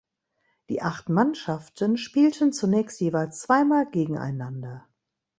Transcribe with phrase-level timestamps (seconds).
[0.69, 4.87] Die acht Mannschaften spielten zunächst jeweils zweimal gegeneinander.